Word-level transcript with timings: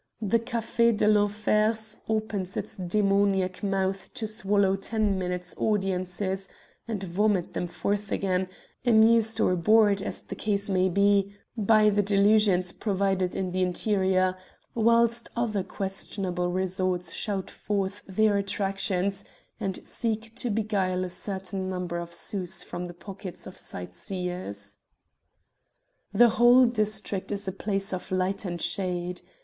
The 0.19 0.39
Café 0.39 0.97
de 0.97 1.07
l'Enfers 1.07 1.97
opens 2.09 2.57
its 2.57 2.75
demoniac 2.75 3.61
mouth 3.61 4.11
to 4.15 4.25
swallow 4.25 4.75
ten 4.75 5.19
minutes' 5.19 5.53
audiences 5.59 6.49
and 6.87 7.03
vomit 7.03 7.53
them 7.53 7.67
forth 7.67 8.11
again, 8.11 8.47
amused 8.83 9.39
or 9.39 9.55
bored, 9.55 10.01
as 10.01 10.23
the 10.23 10.33
case 10.33 10.71
may 10.71 10.89
be, 10.89 11.35
by 11.55 11.91
the 11.91 12.01
delusions 12.01 12.71
provided 12.71 13.35
in 13.35 13.51
the 13.51 13.61
interior, 13.61 14.35
whilst 14.73 15.29
other 15.35 15.61
questionable 15.61 16.49
resorts 16.51 17.13
shout 17.13 17.51
forth 17.51 18.01
their 18.07 18.37
attractions 18.37 19.23
and 19.59 19.85
seek 19.85 20.33
to 20.37 20.49
beguile 20.49 21.03
a 21.05 21.09
certain 21.11 21.69
number 21.69 21.99
of 21.99 22.11
sous 22.11 22.63
from 22.63 22.85
the 22.85 22.95
pockets 22.95 23.45
of 23.45 23.55
sightseers. 23.55 24.77
The 26.11 26.29
whole 26.29 26.65
district 26.65 27.31
is 27.31 27.47
a 27.47 27.51
place 27.51 27.93
of 27.93 28.11
light 28.11 28.45
and 28.45 28.59
shade. 28.59 29.21